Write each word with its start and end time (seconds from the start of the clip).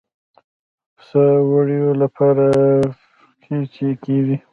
پسه 0.95 1.23
د 1.35 1.45
وړیو 1.51 1.89
لپاره 2.01 2.45
قیچي 3.43 3.89
کېږي. 4.03 4.37